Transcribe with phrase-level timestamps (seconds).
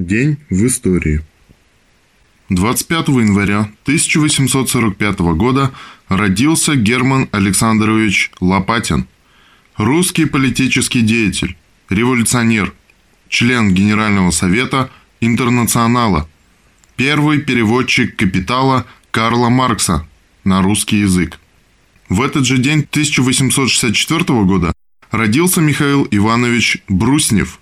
[0.00, 1.20] День в истории.
[2.48, 5.72] 25 января 1845 года
[6.08, 9.06] родился Герман Александрович Лопатин,
[9.76, 11.54] русский политический деятель,
[11.90, 12.72] революционер,
[13.28, 14.90] член Генерального совета
[15.20, 16.26] Интернационала,
[16.96, 20.06] первый переводчик «Капитала» Карла Маркса
[20.44, 21.38] на русский язык.
[22.08, 24.72] В этот же день 1864 года
[25.10, 27.60] родился Михаил Иванович Бруснев,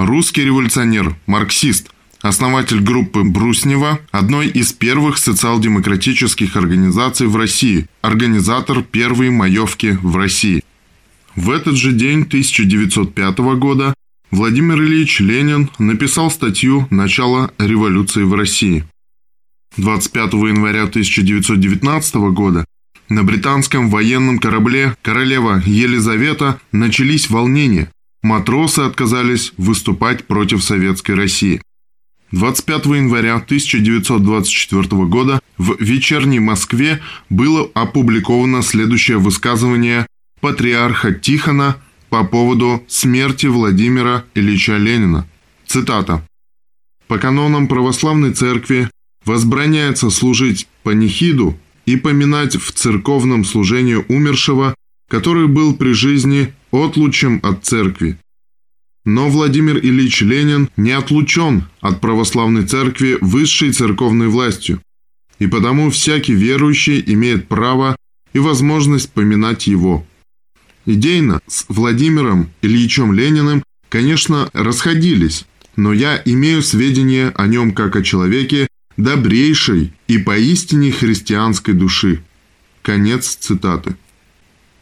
[0.00, 1.90] русский революционер, марксист,
[2.22, 10.64] основатель группы Бруснева, одной из первых социал-демократических организаций в России, организатор первой маевки в России.
[11.36, 13.94] В этот же день 1905 года
[14.30, 18.84] Владимир Ильич Ленин написал статью «Начало революции в России».
[19.76, 22.64] 25 января 1919 года
[23.10, 27.90] на британском военном корабле «Королева Елизавета» начались волнения.
[28.22, 31.62] Матросы отказались выступать против Советской России.
[32.32, 40.06] 25 января 1924 года в «Вечерней Москве» было опубликовано следующее высказывание
[40.40, 41.76] патриарха Тихона
[42.08, 45.26] по поводу смерти Владимира Ильича Ленина.
[45.66, 46.24] Цитата.
[47.08, 48.90] «По канонам православной церкви
[49.24, 54.74] возбраняется служить панихиду и поминать в церковном служении умершего,
[55.08, 58.18] который был при жизни отлучен от церкви.
[59.04, 64.82] Но Владимир Ильич Ленин не отлучен от православной церкви высшей церковной властью,
[65.38, 67.96] и потому всякий верующий имеет право
[68.32, 70.06] и возможность поминать его.
[70.86, 75.46] Идейно с Владимиром Ильичем Лениным, конечно, расходились,
[75.76, 82.22] но я имею сведения о нем как о человеке, добрейшей и поистине христианской души.
[82.82, 83.96] Конец цитаты.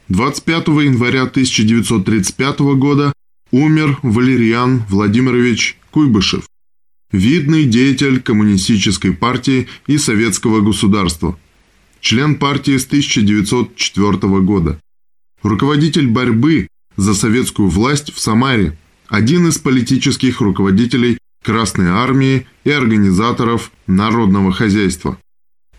[0.08, 3.12] 25 января 1935 года
[3.50, 6.44] умер Валериан Владимирович Куйбышев,
[7.12, 11.38] видный деятель коммунистической партии и советского государства,
[12.00, 14.80] член партии с 1904 года,
[15.42, 23.70] руководитель борьбы за советскую власть в Самаре, один из политических руководителей Красной Армии и организаторов
[23.86, 25.18] народного хозяйства.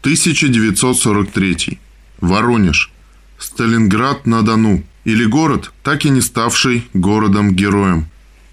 [0.02, 1.80] 1943.
[2.22, 2.92] Воронеж.
[3.40, 4.84] Сталинград-на-Дону.
[5.06, 8.06] Или город, так и не ставший городом-героем.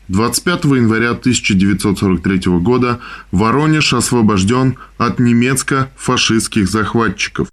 [0.09, 3.01] 25 января 1943 года
[3.33, 7.49] Воронеж освобожден от немецко-фашистских захватчиков.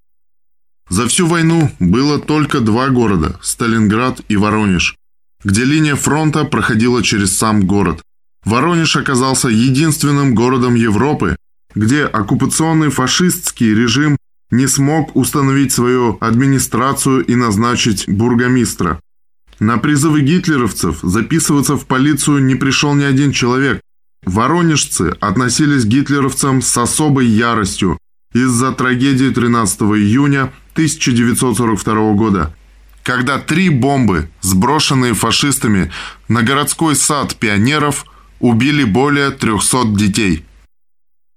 [0.89, 4.95] За всю войну было только два города– Сталинград и Воронеж,
[5.43, 8.01] где линия фронта проходила через сам город–
[8.45, 11.35] Воронеж оказался единственным городом Европы,
[11.75, 14.17] где оккупационный фашистский режим
[14.53, 19.00] не смог установить свою администрацию и назначить бургомистра.
[19.59, 23.81] На призывы гитлеровцев записываться в полицию не пришел ни один человек.
[24.25, 27.97] Воронежцы относились к гитлеровцам с особой яростью
[28.34, 32.56] из-за трагедии 13 июня 1942 года,
[33.03, 35.91] когда три бомбы, сброшенные фашистами
[36.28, 38.06] на городской сад пионеров–
[38.44, 40.44] убили более 300 детей.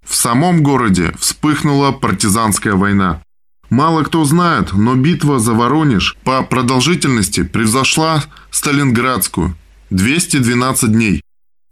[0.07, 3.21] В самом городе вспыхнула партизанская война.
[3.69, 9.55] Мало кто знает, но битва за Воронеж по продолжительности превзошла Сталинградскую–
[9.89, 11.21] 212 дней.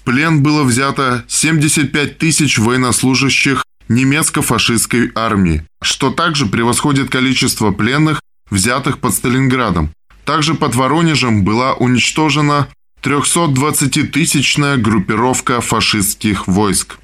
[0.01, 8.19] В плен было взято 75 тысяч военнослужащих немецко-фашистской армии, что также превосходит количество пленных,
[8.50, 9.91] взятых под Сталинградом.
[10.25, 12.67] Также под Воронежем была уничтожена
[13.02, 16.97] 320-тысячная группировка фашистских войск.